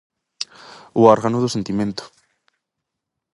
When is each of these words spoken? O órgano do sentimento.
O 0.99 1.01
órgano 1.15 1.37
do 1.43 1.53
sentimento. 1.55 2.03